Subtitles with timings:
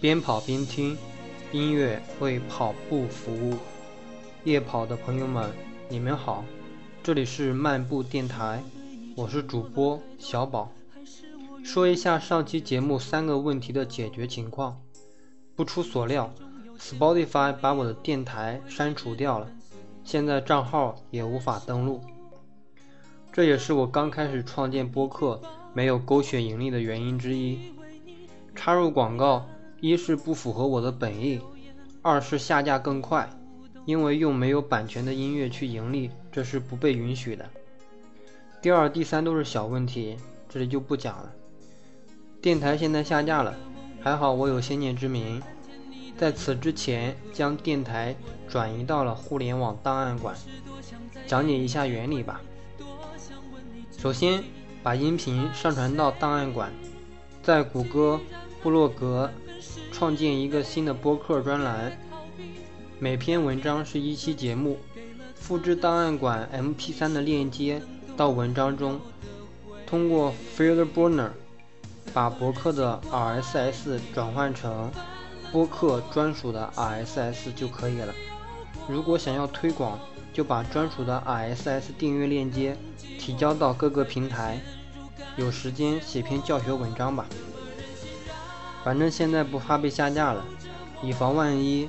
[0.00, 0.96] 边跑边听，
[1.52, 3.58] 音乐为跑步服务。
[4.44, 5.52] 夜跑的朋友们，
[5.90, 6.42] 你们好，
[7.02, 8.62] 这里是漫步电台，
[9.14, 10.72] 我是主播小宝。
[11.62, 14.80] 说一下上期节目三个问题的解决情况。
[15.54, 16.32] 不出所料
[16.78, 19.48] ，Spotify 把我的电台删除掉了，
[20.02, 22.00] 现在账号也无法登录。
[23.30, 25.38] 这也是我刚开始创建播客
[25.74, 27.58] 没有勾选盈利的原因之一。
[28.54, 29.46] 插入广告，
[29.80, 31.40] 一是不符合我的本意，
[32.02, 33.28] 二是下架更快，
[33.86, 37.48] 因为用没有版权的音乐去盈利，这是不被允许的。
[38.60, 40.16] 第二、第三都是小问题，
[40.48, 41.32] 这里就不讲了。
[42.42, 43.54] 电台现在下架了，
[44.00, 45.42] 还好我有先见之明，
[46.18, 48.14] 在此之前将电台
[48.46, 50.36] 转移到了互联网档案馆。
[51.26, 52.40] 讲解一下原理吧。
[53.96, 54.42] 首先，
[54.82, 56.70] 把音频上传到档案馆，
[57.42, 58.20] 在谷歌
[58.62, 59.30] 布洛格
[59.92, 61.98] 创建一个新的播客专栏，
[62.98, 64.78] 每篇文章是一期节目，
[65.34, 67.82] 复制档案馆 MP3 的链接
[68.16, 69.00] 到文章中，
[69.86, 71.30] 通过 FieldBurner
[72.14, 74.90] 把博客的 RSS 转换成
[75.52, 78.14] 播客专属的 RSS 就可以了。
[78.88, 79.98] 如果想要推广，
[80.32, 82.76] 就把专属的 RSS 订阅链接
[83.18, 84.60] 提交到各个平台，
[85.36, 87.26] 有时间写篇教学文章吧。
[88.82, 90.44] 反正现在不怕被下架了，
[91.02, 91.88] 以防万一，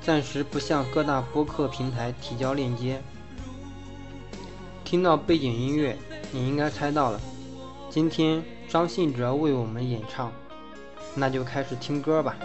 [0.00, 3.02] 暂时不向各大播客平台提交链接。
[4.84, 5.96] 听到背景音乐，
[6.32, 7.20] 你应该猜到了，
[7.88, 10.32] 今天张信哲为我们演唱，
[11.14, 12.36] 那就开始听歌吧。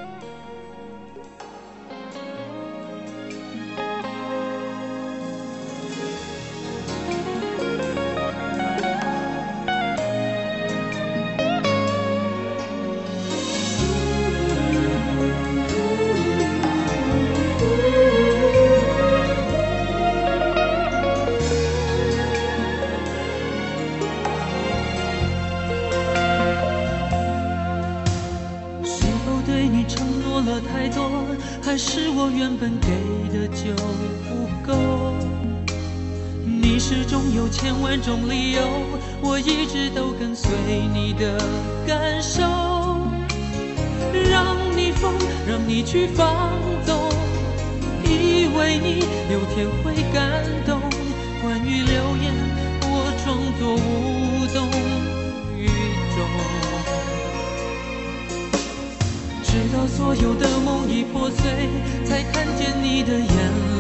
[59.55, 61.69] 直到所有的梦已破碎，
[62.03, 63.29] 才看见你的眼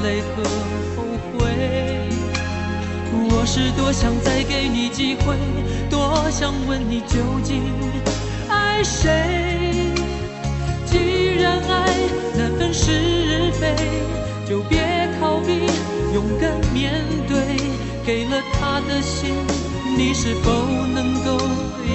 [0.03, 0.41] 泪和
[0.95, 1.03] 后
[1.33, 2.07] 悔。
[3.11, 5.35] 我是多想再给你机会，
[5.89, 7.61] 多想问你究竟
[8.47, 9.91] 爱谁？
[10.85, 11.93] 既然爱
[12.37, 13.75] 难分是非，
[14.47, 15.67] 就别逃避，
[16.13, 17.59] 勇敢面对。
[18.05, 19.35] 给了他的心，
[19.97, 20.53] 你是否
[20.93, 21.37] 能够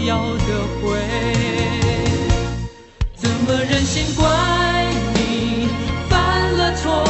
[0.05, 2.20] 要得回？
[3.50, 4.28] 怎么忍心怪
[5.16, 5.66] 你
[6.09, 7.03] 犯了错？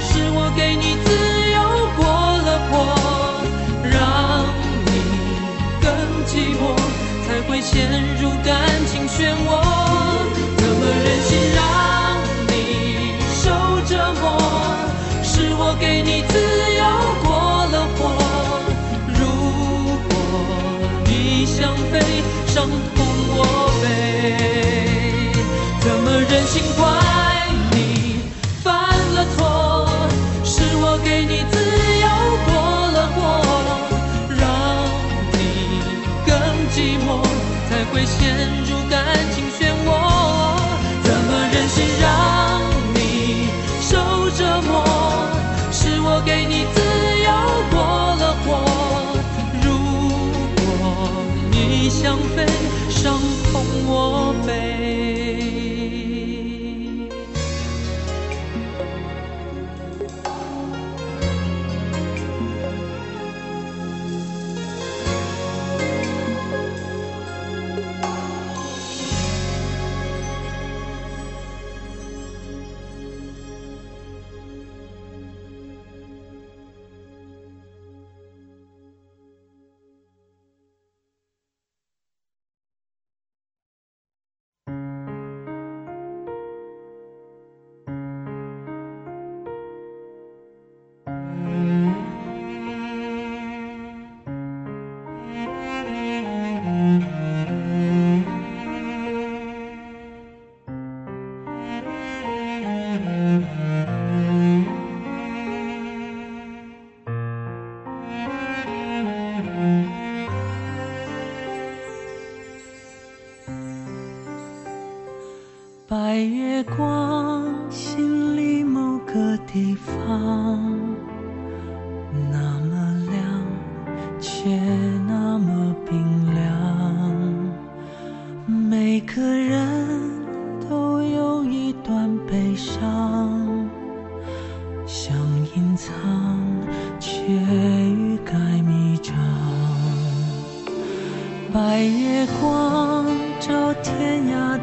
[0.00, 1.12] 是我给你自
[1.52, 1.60] 由
[1.98, 2.02] 过
[2.46, 2.72] 了火，
[3.84, 4.48] 让
[4.86, 4.90] 你
[5.82, 5.84] 更
[6.24, 6.72] 寂寞，
[7.26, 8.56] 才会陷入感
[8.86, 9.60] 情漩涡。
[10.56, 11.60] 怎么忍心让
[12.48, 13.44] 你受
[13.86, 14.24] 折磨？
[15.22, 16.32] 是我给你自
[16.80, 16.82] 由
[17.22, 17.28] 过
[17.66, 18.00] 了火，
[19.12, 19.20] 如
[20.08, 20.10] 果
[21.04, 22.00] 你想飞，
[22.46, 22.66] 伤
[26.50, 26.84] 忍心怪
[27.70, 28.22] 你
[28.64, 28.74] 犯
[29.14, 29.86] 了错，
[30.44, 31.54] 是我给你自
[32.02, 32.06] 由
[32.44, 32.50] 过
[32.90, 33.18] 了火，
[34.36, 34.42] 让
[35.30, 35.38] 你
[36.26, 36.34] 更
[36.74, 37.22] 寂寞，
[37.68, 38.98] 才会陷入感
[39.32, 39.88] 情漩涡。
[41.04, 42.60] 怎么忍心让
[42.94, 42.98] 你
[43.80, 43.94] 受
[44.36, 44.82] 折磨？
[45.70, 46.82] 是我给你自
[47.22, 47.30] 由
[47.70, 47.78] 过
[48.18, 48.58] 了火，
[49.62, 49.70] 如
[50.56, 50.66] 果
[51.52, 52.44] 你想飞，
[52.90, 53.14] 伤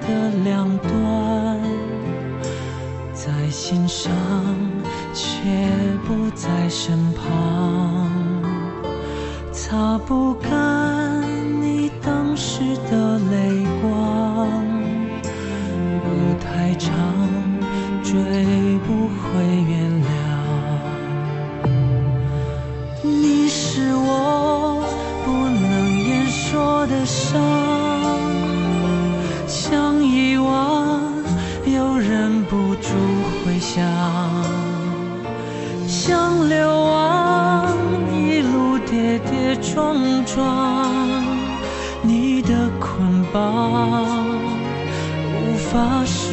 [0.02, 1.62] 的两端
[3.14, 4.12] 在心上
[5.14, 5.50] 却
[6.08, 8.10] 不在身旁
[9.52, 10.56] 擦不干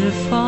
[0.05, 0.44] beautiful.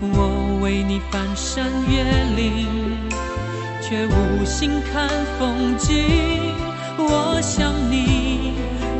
[0.00, 2.02] 我为你翻山越
[2.36, 2.68] 岭，
[3.80, 5.08] 却无心看
[5.38, 6.54] 风景。
[6.96, 8.54] 我想你，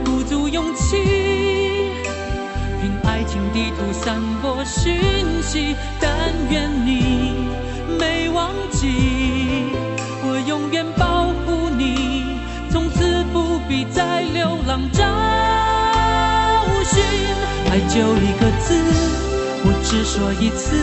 [0.04, 0.96] 鼓足勇气，
[2.80, 5.00] 凭爱情地图散播讯
[5.42, 5.76] 息。
[6.00, 6.10] 但
[6.50, 7.48] 愿你
[7.98, 9.72] 没忘记，
[10.22, 12.38] 我永远保护你，
[12.70, 15.04] 从此不必再流浪找
[16.84, 17.02] 寻。
[17.70, 18.74] 爱就一个字，
[19.66, 20.76] 我只说一次，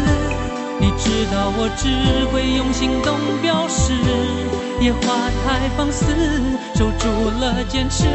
[0.80, 3.94] 你知道我只会用行动表示。
[4.82, 6.06] 野花太放肆，
[6.74, 7.06] 守住
[7.40, 8.08] 了坚持。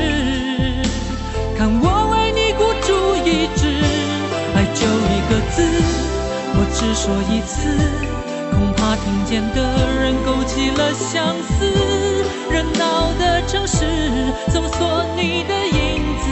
[1.57, 3.71] 看我为你孤注一掷，
[4.57, 5.63] 爱就一个字，
[6.59, 7.71] 我只说一次，
[8.51, 9.63] 恐怕听见的
[10.03, 11.63] 人勾起了相思。
[12.51, 13.87] 热闹的城市，
[14.49, 16.27] 搜索你的影子，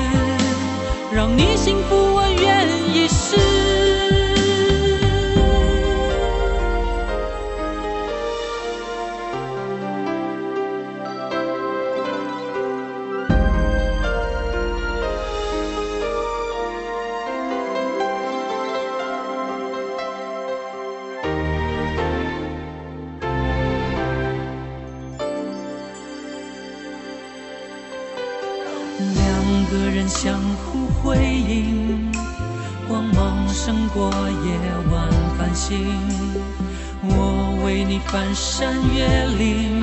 [1.14, 3.83] 让你幸福，我愿意试。
[35.66, 35.86] 心。
[37.00, 39.06] 我为你翻山越
[39.38, 39.82] 岭，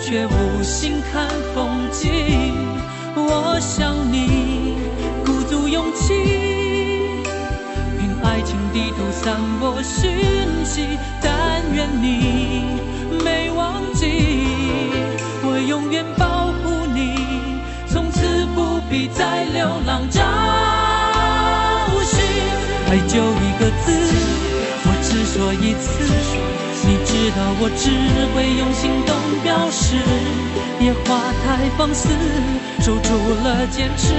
[0.00, 2.56] 却无心看风景。
[3.14, 4.78] 我想你，
[5.26, 6.14] 鼓足勇气，
[7.98, 10.10] 凭爱情地图散播讯
[10.64, 10.96] 息。
[11.20, 12.80] 但愿你
[13.22, 14.06] 没忘记，
[15.44, 17.60] 我永远保护你。
[17.90, 20.22] 从此不必再流浪找
[22.04, 22.20] 寻，
[22.88, 23.86] 爱就一个字，
[25.32, 26.00] 说一次。
[26.86, 27.90] 你知道我只
[28.32, 29.96] 会用行动表示，
[30.80, 32.08] 野花太放肆，
[32.80, 33.12] 守住
[33.44, 34.14] 了坚持。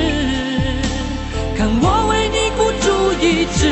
[1.57, 2.85] 看我为你孤注
[3.19, 3.67] 一掷，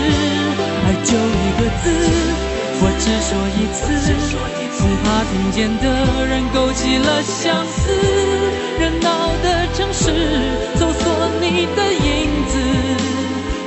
[0.84, 1.86] 爱就一个字，
[2.80, 3.86] 我只说一次，
[4.80, 5.86] 恐怕听见的
[6.26, 7.92] 人勾起了相思。
[8.80, 10.02] 热闹的城市，
[10.76, 11.04] 搜索
[11.40, 12.08] 你的影
[12.48, 12.58] 子，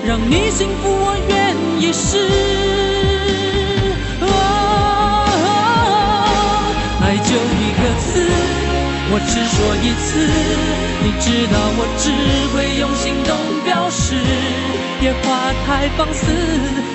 [0.07, 2.80] 让你幸福，我愿意试。
[9.13, 10.23] 我只说一次，
[11.03, 12.11] 你知道我只
[12.55, 14.15] 会用行动表示。
[15.03, 16.31] 野花太放肆，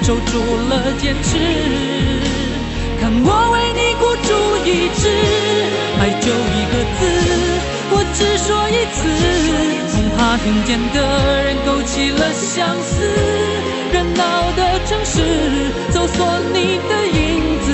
[0.04, 1.36] 守住了坚持，
[3.02, 4.32] 看我为你孤注
[4.64, 5.12] 一掷。
[6.00, 7.02] 爱就一个字。
[7.92, 8.98] 我只说一次，
[9.92, 10.98] 恐怕听见的
[11.44, 12.94] 人勾起了相思。
[13.92, 15.22] 热闹的城市，
[15.92, 17.68] 搜索你的影子，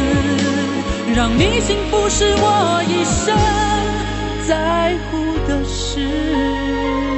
[1.16, 3.36] 让你幸福是我一生
[4.48, 7.11] 在乎的事。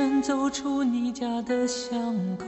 [0.00, 2.00] 晨时分走出你家的巷
[2.38, 2.46] 口，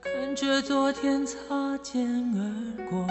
[0.00, 1.36] 看着昨天擦
[1.82, 2.06] 肩
[2.36, 3.04] 而过，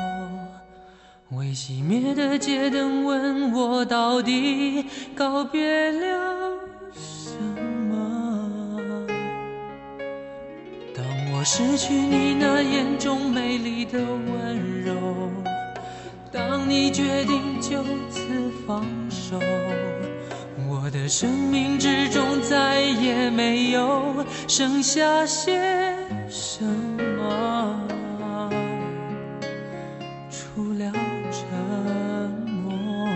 [1.31, 6.57] 未熄灭的街灯问我到底告别了
[6.93, 7.37] 什
[7.89, 9.05] 么？
[10.95, 14.95] 当我失去你那眼中美丽的温柔，
[16.31, 18.21] 当你决定就此
[18.65, 19.37] 放手。
[20.93, 25.59] 的生命之中再也没有剩下些
[26.29, 26.63] 什
[27.17, 27.79] 么，
[30.29, 30.91] 除了
[31.31, 31.41] 沉
[32.47, 33.07] 默。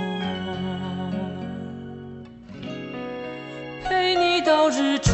[3.84, 5.12] 陪你到日出，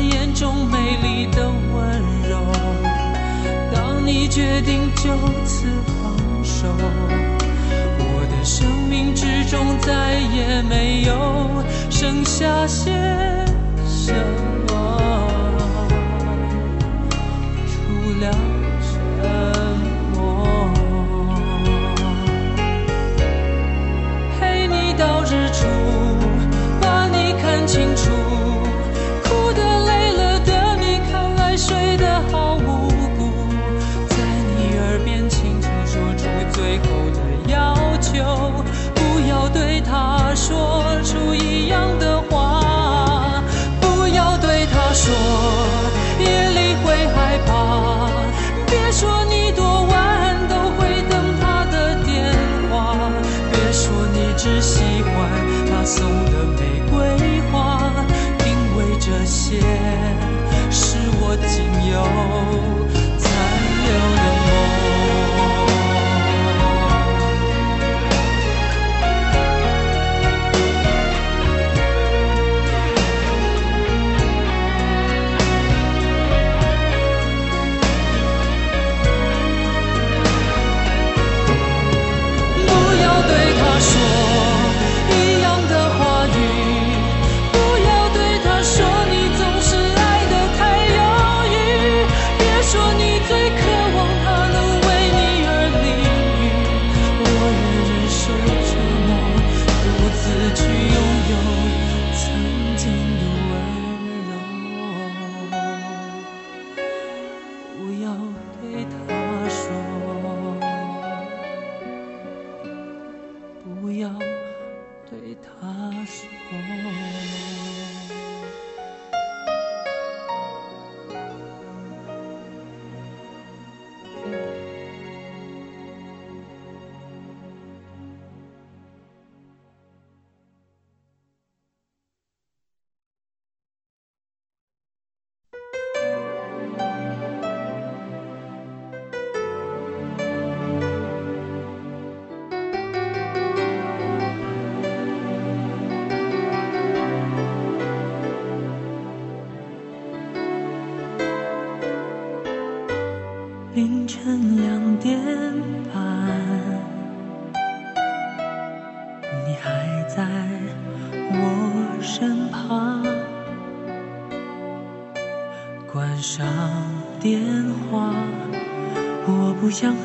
[0.00, 2.40] 眼中美丽的温柔，
[3.72, 5.10] 当你决定就
[5.44, 6.66] 此放手。
[7.98, 12.90] 我的生命之中再也没有剩下些
[13.86, 14.12] 什
[14.68, 14.73] 么，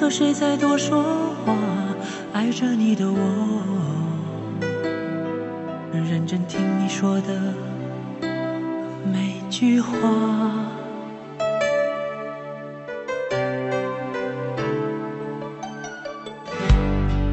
[0.09, 1.03] 谁再多说
[1.45, 1.55] 话，
[2.33, 3.61] 爱着你的我，
[5.93, 7.53] 认真听你说的
[9.05, 9.89] 每句话。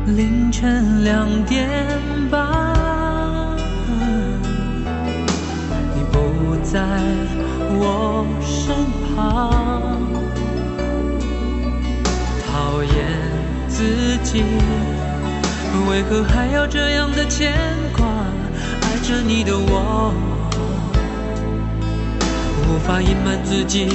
[0.06, 1.68] 凌晨两点
[2.30, 3.56] 半，
[5.94, 6.80] 你不在
[7.78, 8.74] 我身
[9.16, 9.65] 旁，
[14.26, 14.42] 己，
[15.88, 17.54] 为何还要这样的牵
[17.96, 18.04] 挂？
[18.82, 20.12] 爱着你的我，
[22.66, 23.86] 无法隐瞒自己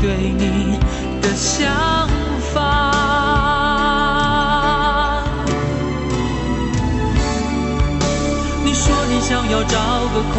[0.00, 0.78] 对你
[1.20, 1.68] 的想
[2.54, 2.56] 法。
[8.64, 9.76] 你说你想要找
[10.14, 10.38] 个宽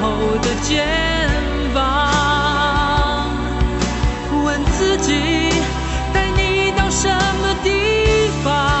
[0.00, 0.86] 厚的肩
[1.74, 1.76] 膀，
[4.44, 5.10] 问自己
[6.12, 7.70] 带你到什么地
[8.44, 8.73] 方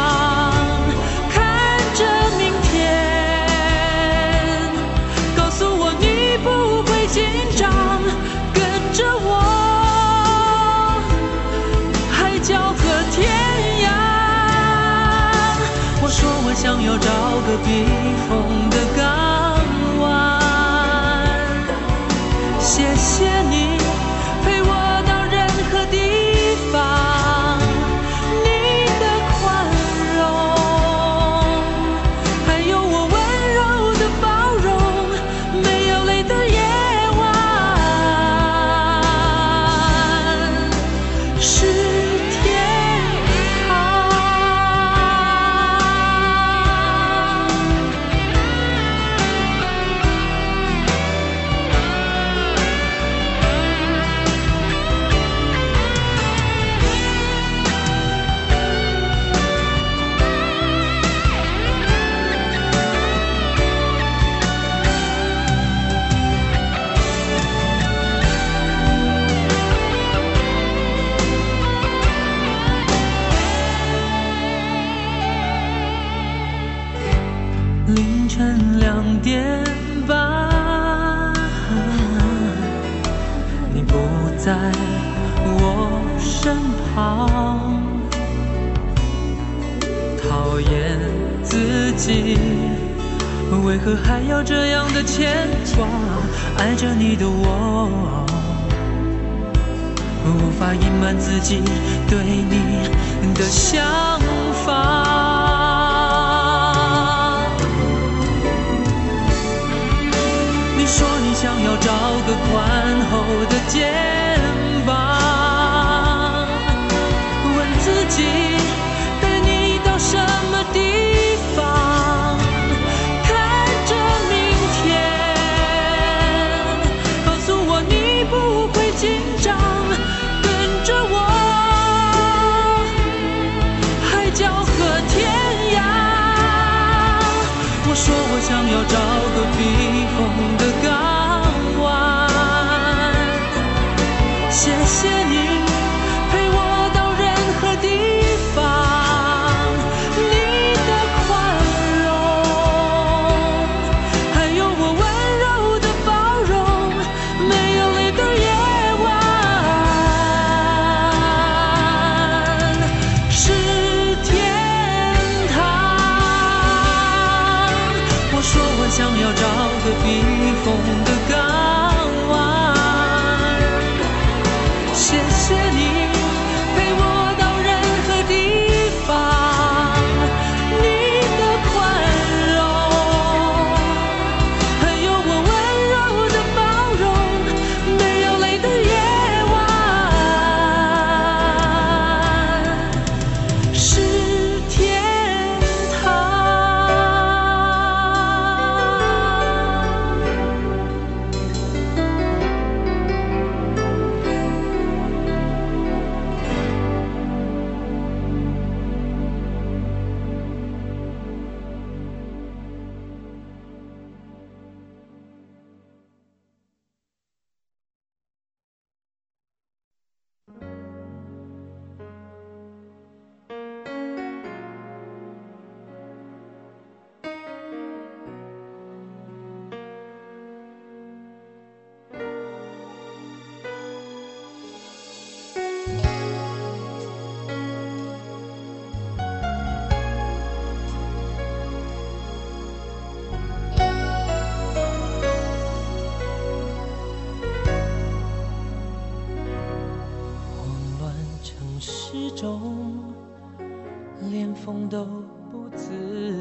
[254.88, 255.04] 都
[255.50, 255.92] 不自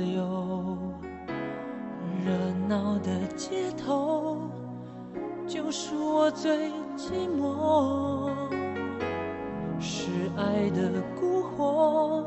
[0.05, 0.77] 由，
[2.25, 2.31] 热
[2.67, 4.37] 闹的街头
[5.47, 8.29] 就属我最寂寞。
[9.79, 12.25] 是爱的蛊惑，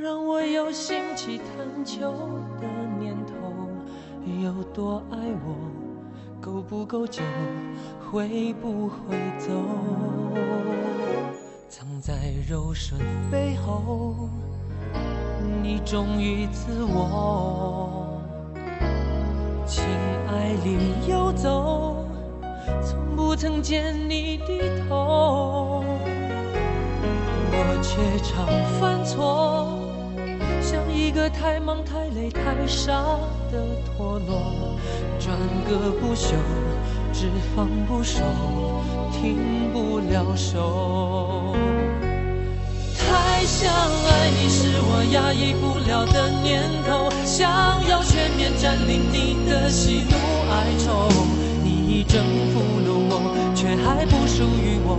[0.00, 2.12] 让我有兴起探求
[2.60, 2.66] 的
[2.98, 3.34] 念头。
[4.42, 5.56] 有多爱我，
[6.40, 7.22] 够不够久，
[8.10, 9.50] 会不会走？
[11.68, 14.28] 藏在柔顺背后，
[15.72, 18.20] 你忠于自我，
[19.64, 19.84] 情
[20.26, 20.76] 爱里
[21.08, 22.04] 游走，
[22.82, 25.84] 从不曾见你低头，
[27.52, 28.48] 我却常
[28.80, 29.78] 犯错，
[30.60, 32.92] 像一个太忙太累太傻
[33.52, 34.76] 的陀螺，
[35.20, 36.34] 转个不休，
[37.12, 38.24] 只放不收。
[39.12, 41.54] 停不了手，
[43.40, 43.46] 太。
[43.46, 47.48] 想爱你是我压抑不了的念头，想
[47.88, 50.16] 要全面占领你的喜怒
[50.52, 51.08] 哀愁。
[51.64, 52.22] 你已征
[52.52, 54.98] 服了我，却还不属于我，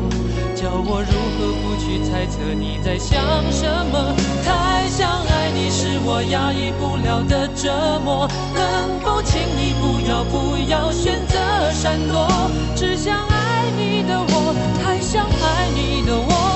[0.56, 4.16] 叫我如何不去猜测你在想什么？
[4.44, 11.38] 太想爱你是我压抑不了的折磨，能否请你不要不要选择
[11.72, 12.50] 闪躲？
[12.76, 16.51] 只想爱你的我，太想爱你的我，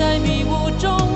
[0.00, 1.09] 在迷雾中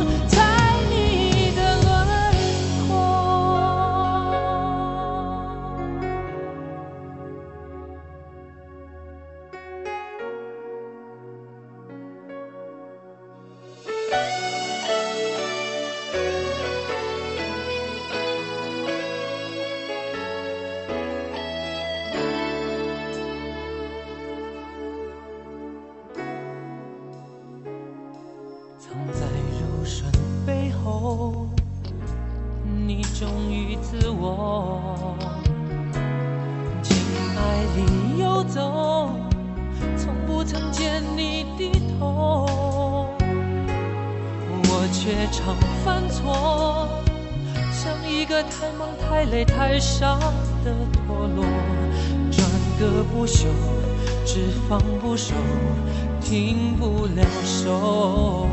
[56.78, 58.48] 不了手，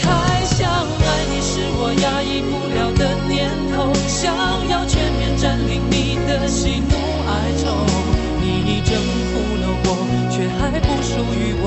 [0.00, 4.34] 太想爱你是我压抑不了的念头，想
[4.68, 6.94] 要全面占领你的喜怒
[7.28, 7.68] 哀愁。
[8.40, 8.96] 你已征
[9.30, 9.88] 服了我，
[10.30, 11.64] 却还不属于我，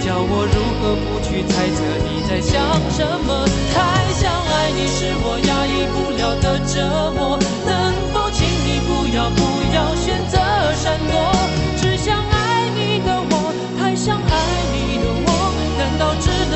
[0.00, 2.54] 叫我如何不去猜测你在想
[2.90, 3.44] 什么？
[3.74, 3.76] 太
[4.12, 9.40] 想爱你是我压抑不了的折磨，能否请你不要不
[9.74, 10.38] 要选择
[10.74, 11.65] 闪躲？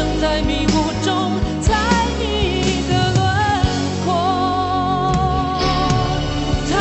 [0.00, 1.76] 能在迷雾中猜
[2.18, 2.24] 你
[2.88, 3.20] 的轮
[4.02, 4.08] 廓？
[6.64, 6.72] 太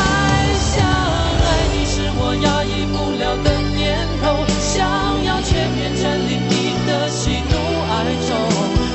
[0.55, 4.23] 想爱你是我压抑不了的念头，
[4.63, 4.87] 想
[5.25, 7.53] 要全面占领你的喜怒
[7.91, 8.31] 哀愁。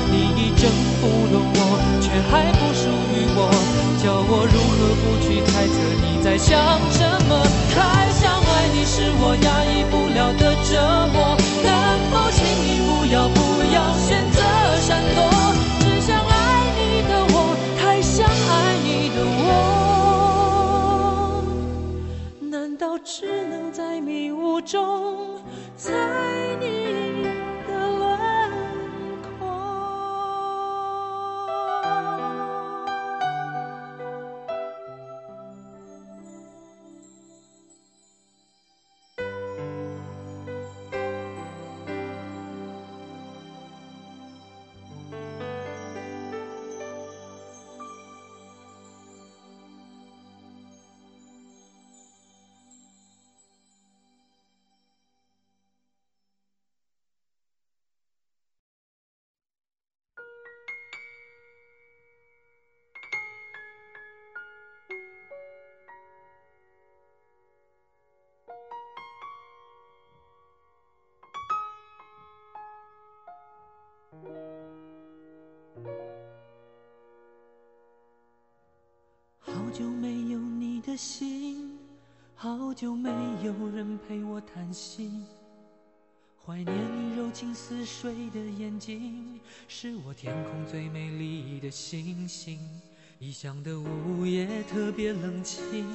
[0.09, 0.65] 你已征
[0.97, 3.39] 服了我，却还不属于我，
[4.01, 6.57] 叫我如何不去猜测你在想
[6.89, 7.31] 什么？
[7.75, 10.73] 太想爱你是我压抑不了的折
[11.13, 11.37] 磨。
[11.61, 11.69] 能
[12.09, 13.37] 否请你不要不
[23.25, 25.41] 只能在迷雾中
[25.75, 25.91] 猜
[26.59, 26.84] 你？
[80.95, 81.77] 的信，
[82.35, 83.09] 好久没
[83.43, 85.25] 有人陪我谈心，
[86.45, 92.57] 怀念你柔情似水的眼睛，是我天空最美丽的星星。
[93.19, 95.85] 异乡的午夜特别冷清，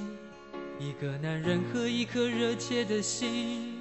[0.78, 3.80] 一个男人和一颗热切的心。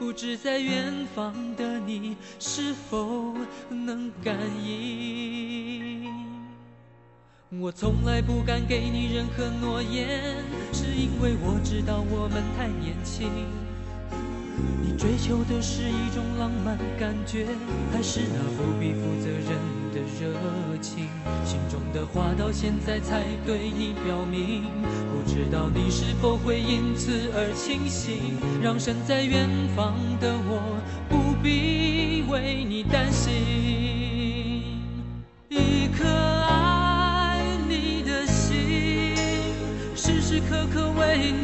[0.00, 3.32] 不知在远方的你是否
[3.70, 6.12] 能感应？
[7.60, 10.44] 我从来不敢给你任何诺言，
[10.76, 13.30] 是因为我知道我们太年轻。
[14.82, 17.46] 你追求的是一种浪漫感觉，
[17.90, 19.56] 还是那不必负责任
[19.90, 20.36] 的热
[20.82, 21.08] 情？
[21.46, 24.64] 心中的话到现在才对你表明，
[25.08, 30.60] 不知道你是否会因此而清醒，让身在远方的我
[31.08, 33.85] 不必为你担心。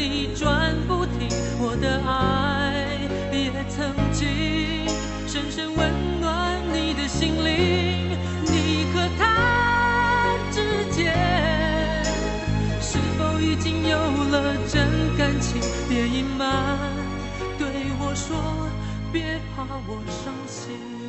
[0.02, 1.28] 你转不停，
[1.60, 2.98] 我的爱
[3.32, 3.52] 也。
[3.74, 4.28] 曾经
[5.26, 11.14] 深深温暖你的心灵，你和他之间
[12.82, 15.62] 是否已经有了真感情？
[15.88, 16.78] 别隐瞒，
[17.58, 17.66] 对
[17.98, 18.68] 我说，
[19.10, 21.01] 别怕我伤心。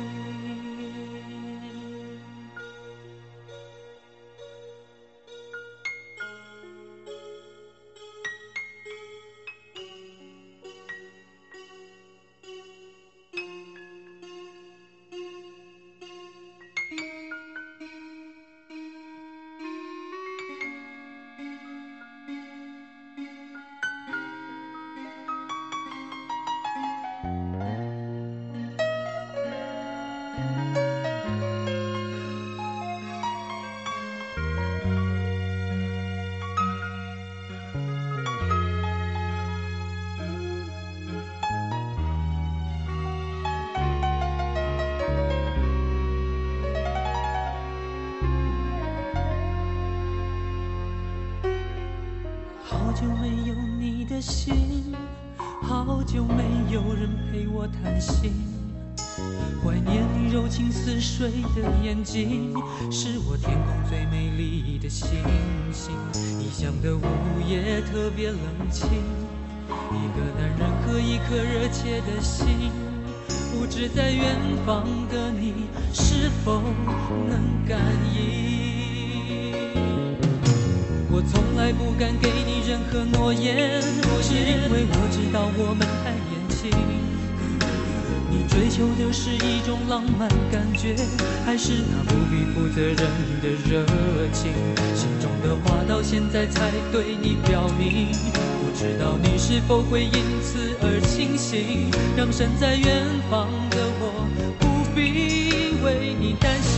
[61.16, 62.52] 水的眼睛，
[62.90, 65.10] 是我天空最美丽的星
[65.72, 65.94] 星。
[66.40, 67.02] 异乡的午
[67.48, 68.88] 夜特别冷清，
[69.92, 72.72] 一个男人和一颗热切的心，
[73.52, 76.60] 不知在远方的你是否
[77.28, 77.78] 能感
[78.12, 78.18] 应？
[81.12, 83.80] 我从来不敢给你任何诺言，
[84.20, 87.13] 是因为我知道我们太年轻。
[88.36, 90.96] 你追求的是一种浪漫感觉，
[91.46, 92.96] 还是那不必负责任
[93.40, 93.86] 的热
[94.32, 94.50] 情？
[94.96, 98.08] 心中的话到现在才对你表明，
[98.58, 104.26] 不知道你是否会因此而清醒，让身在远方的我
[104.58, 106.73] 不必为你担心。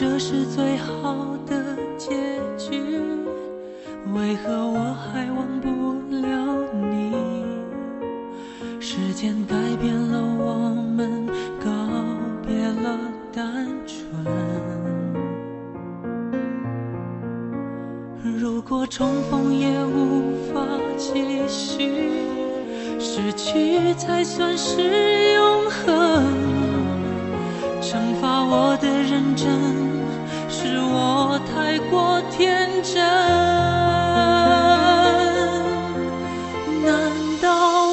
[0.00, 2.08] 这是最好的结
[2.56, 2.80] 局，
[4.14, 5.68] 为何我还忘不
[6.16, 6.26] 了
[6.90, 7.12] 你？
[8.80, 11.26] 时间改变了我们，
[11.62, 11.70] 告
[12.46, 12.98] 别了
[13.30, 14.24] 单纯。
[18.38, 21.92] 如果重逢也无法继续，
[22.98, 26.24] 失去才算是永恒。
[27.82, 29.50] 惩罚我的认真，
[32.82, 33.02] 真？
[36.82, 36.88] 难
[37.40, 37.48] 道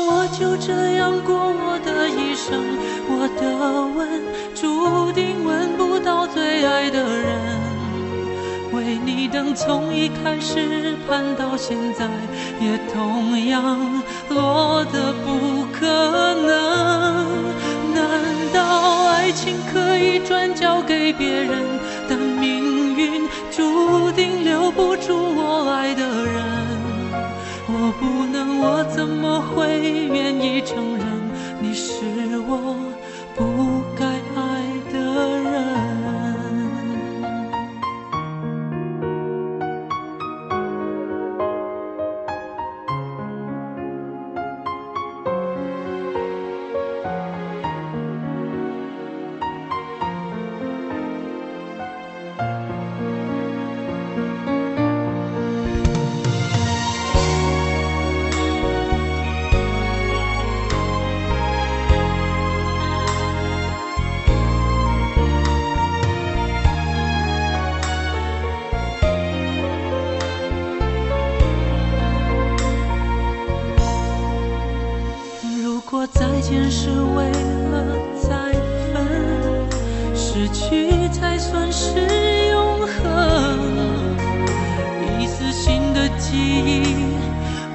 [0.05, 2.63] 我就这样过我的一生？
[3.09, 3.41] 我的
[3.95, 4.21] 吻
[4.55, 7.57] 注定吻不到最爱的人。
[8.71, 12.07] 为你等从一开始盼到现在，
[12.59, 15.85] 也同样落得不可
[16.35, 17.25] 能。
[17.93, 18.03] 难
[18.53, 23.26] 道爱情可以转交给别人，但命运
[23.57, 26.45] 注定留不住我爱的人。
[27.65, 31.03] 我不能，我怎么会愿意承认
[31.59, 31.95] 你是
[32.47, 32.75] 我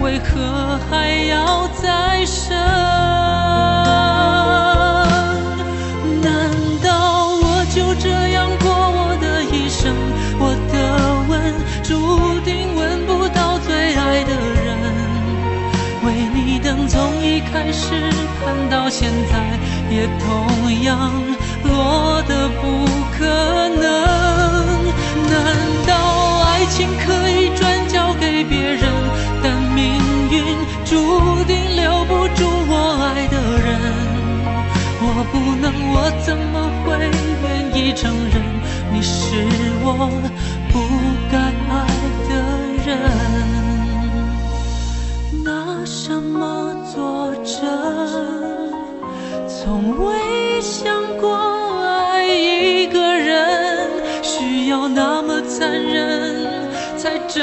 [0.03, 2.57] 为何还要再生？
[6.21, 6.51] 难
[6.83, 9.95] 道我就这样过我的一生？
[10.41, 10.75] 我的
[11.29, 14.35] 吻注定吻不到最爱的
[14.65, 14.77] 人。
[16.05, 17.95] 为你等从一开始
[18.41, 19.57] 盼到现在
[19.89, 21.13] 也同样
[21.63, 23.25] 落的不可
[23.81, 23.87] 能。
[25.31, 25.95] 难道
[26.51, 29.12] 爱情可以转交给别人？
[30.93, 33.72] 注定留不住我爱的人？
[35.01, 36.86] 我不能，我怎么会
[37.43, 38.34] 愿意承认
[38.93, 39.16] 你是
[39.82, 39.86] 我
[40.70, 40.72] 不
[41.30, 41.34] 该
[41.72, 41.74] 爱
[42.28, 42.30] 的
[42.84, 42.90] 人？
[45.43, 47.59] 拿什么作证？
[49.49, 51.24] 从未想过
[51.80, 53.88] 爱一个人
[54.22, 57.40] 需要那么残忍，才证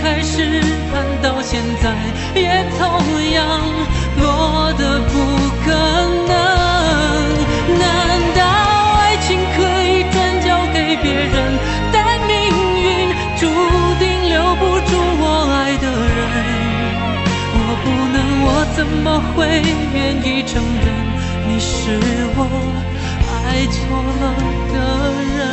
[0.00, 0.60] 开始
[0.92, 1.90] 看到现在，
[2.34, 2.82] 也同
[3.32, 3.38] 样
[4.20, 5.12] 落得不
[5.64, 5.66] 可
[6.26, 6.32] 能。
[7.78, 7.82] 难
[8.36, 8.40] 道
[9.00, 11.34] 爱情可以转交给别人，
[11.92, 11.96] 但
[12.26, 12.36] 命
[12.80, 12.86] 运
[13.38, 13.42] 注
[13.98, 14.90] 定留不住
[15.20, 15.86] 我爱的
[16.16, 16.18] 人？
[17.54, 18.46] 我不能，我
[18.76, 19.36] 怎么会
[19.94, 20.86] 愿意承认
[21.48, 21.98] 你是
[22.36, 22.38] 我
[23.26, 23.76] 爱错
[24.20, 24.22] 了
[24.72, 24.76] 的
[25.36, 25.47] 人？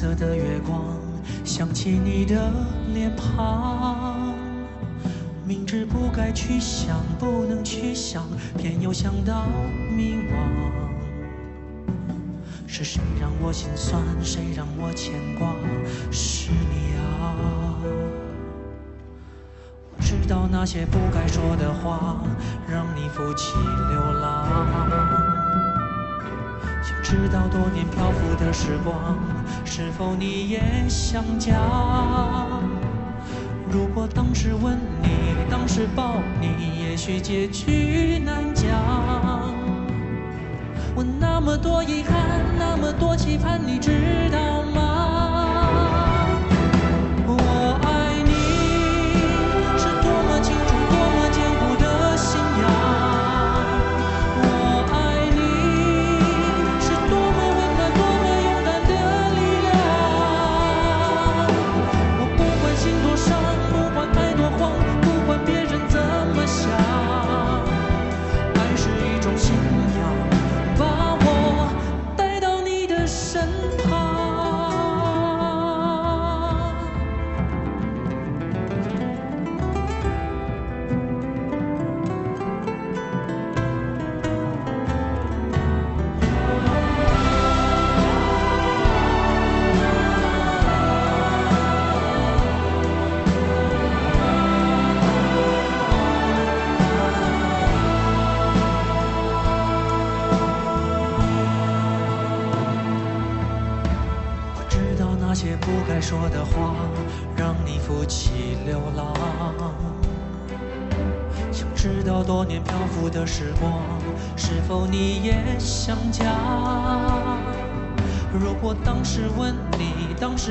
[0.00, 0.82] 色的月光，
[1.44, 2.50] 想起你的
[2.94, 4.34] 脸庞。
[5.44, 8.24] 明知不该去想，不能去想，
[8.56, 9.44] 偏又想到
[9.94, 10.32] 迷惘。
[12.66, 14.02] 是谁让我心酸？
[14.22, 15.54] 谁让我牵挂？
[16.10, 17.36] 是你啊！
[19.94, 22.24] 我知道那些不该说的话，
[22.66, 23.52] 让你负气
[23.90, 24.48] 流浪。
[26.82, 29.18] 想知道多年漂浮的时光，
[29.64, 31.54] 是否你也想家？
[33.70, 35.08] 如果当时吻你，
[35.48, 36.48] 当时抱你，
[36.82, 38.68] 也许结局难讲。
[40.96, 44.59] 我那么多遗憾，那么多期盼，你知道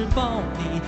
[0.08, 0.82] 抱你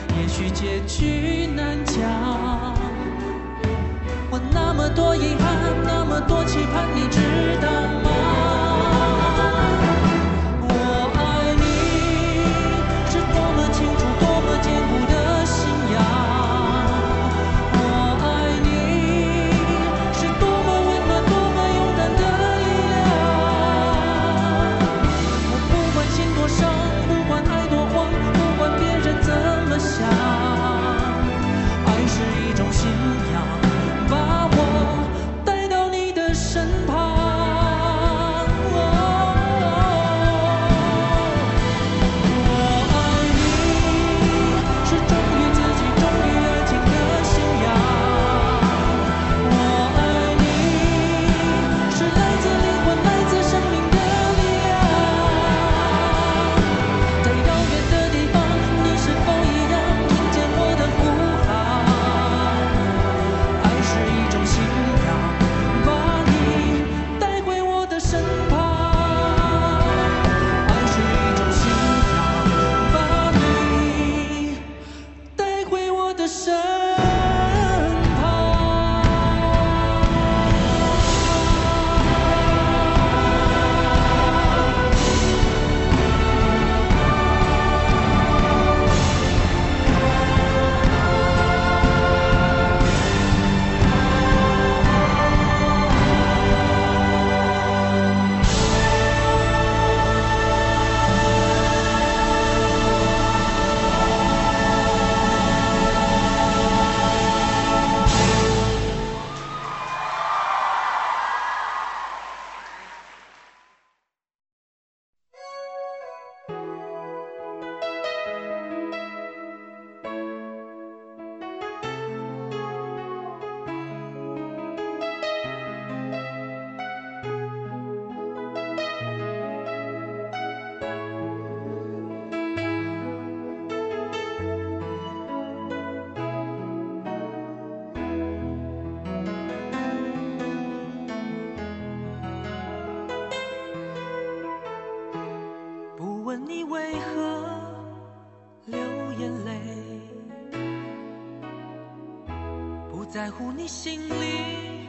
[153.41, 154.85] 乎你心里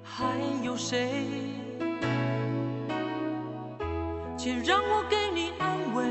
[0.00, 0.24] 还
[0.62, 1.24] 有谁，
[4.38, 6.04] 且让我给你安慰。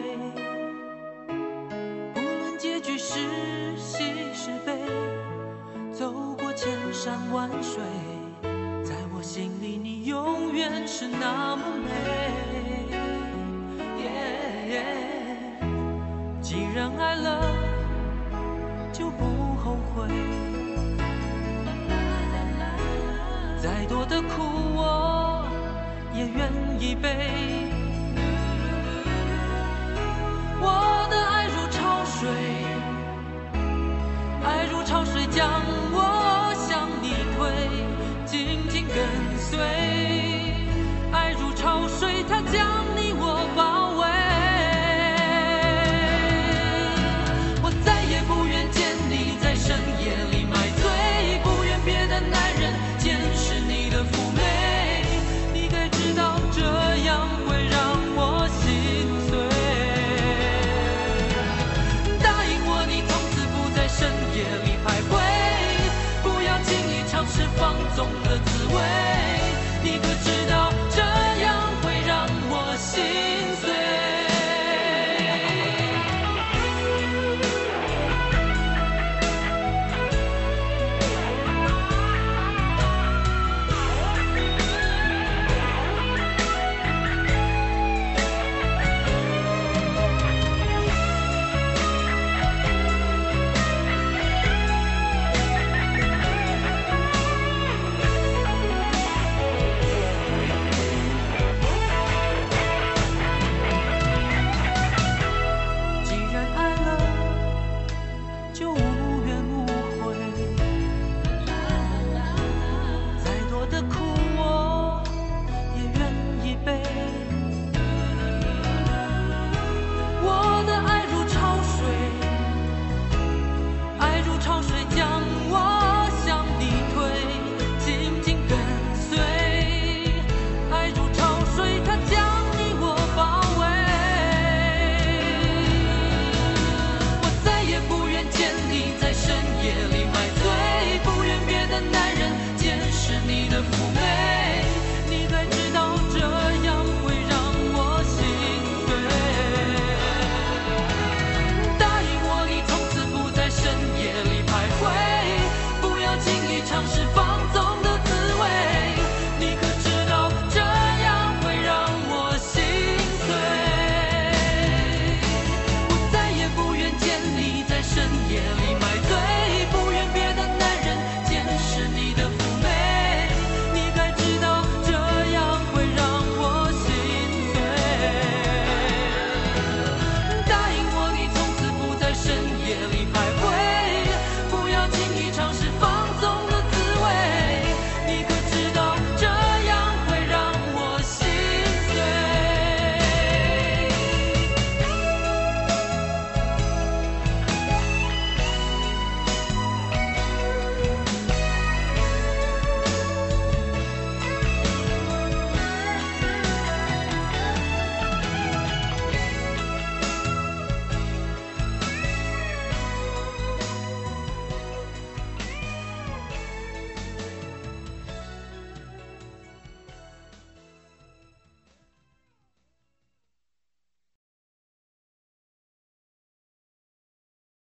[2.14, 4.04] 不论结局是喜
[4.34, 4.78] 是悲，
[5.94, 7.82] 走过千山万水，
[8.84, 12.43] 在我心里你永远是那么美。